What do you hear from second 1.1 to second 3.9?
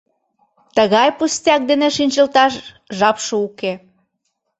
пустяк дене шинчылташ жапше уке.